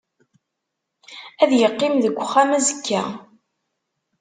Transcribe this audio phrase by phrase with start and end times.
[1.41, 3.01] Ad iqqim deg uxxam azekka.